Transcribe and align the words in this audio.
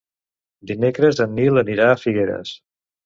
Dimecres 0.71 1.21
en 1.27 1.37
Nil 1.41 1.63
anirà 1.63 1.87
a 1.91 2.01
Figueres. 2.07 2.57